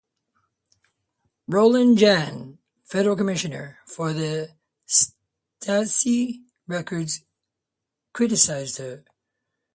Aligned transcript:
Roland 1.47 1.99
Jahn, 1.99 2.57
Federal 2.85 3.15
Commissioner 3.15 3.77
for 3.85 4.13
the 4.13 4.49
Stasi 4.87 6.41
Records 6.67 7.23
criticised 8.11 8.79
her. 8.79 9.05